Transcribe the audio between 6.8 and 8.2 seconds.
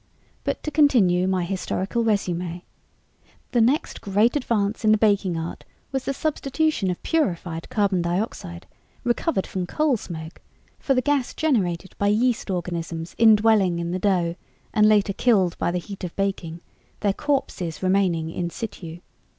of purified carbon